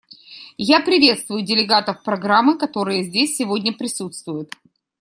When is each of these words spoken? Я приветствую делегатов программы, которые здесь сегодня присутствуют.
Я 0.57 0.79
приветствую 0.81 1.43
делегатов 1.43 2.01
программы, 2.01 2.57
которые 2.57 3.03
здесь 3.03 3.37
сегодня 3.37 3.71
присутствуют. 3.71 4.51